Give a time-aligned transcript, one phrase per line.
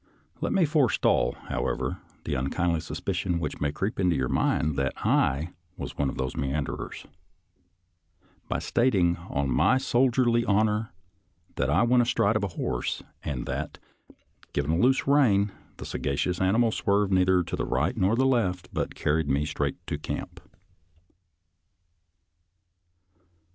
[0.39, 5.51] Let me forestall, however, the unkindly suspicion which may creep into your mind that I
[5.77, 7.05] was one of the meanderers,
[8.49, 10.91] by stating on my soldierly honor
[11.53, 13.77] that I went astride of a horse, and that,
[14.53, 19.29] given a loose rein, the sagacious animal swerved neither to right nor left, but carried
[19.29, 20.41] me straight to camp.